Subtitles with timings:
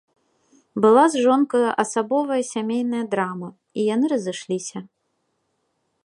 [0.83, 3.49] Была з жонкаю асабовая сямейная драма,
[3.81, 4.79] і яны разышліся.